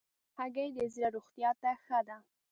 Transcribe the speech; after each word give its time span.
هګۍ 0.37 0.67
د 0.77 0.79
زړه 0.93 1.07
روغتیا 1.15 1.51
ته 1.61 1.71
ښه 1.85 1.99
ده. 2.07 2.17